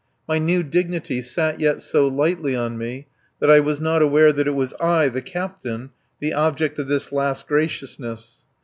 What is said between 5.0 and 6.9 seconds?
the Captain, the object of